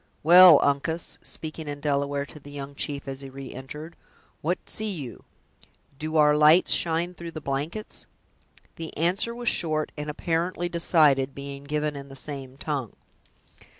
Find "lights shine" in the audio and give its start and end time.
6.35-7.13